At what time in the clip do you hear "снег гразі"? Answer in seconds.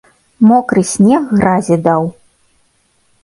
0.91-1.75